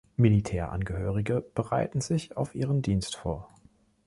[0.15, 3.51] Militärangehörige bereiten sich auf ihren Dienst vor.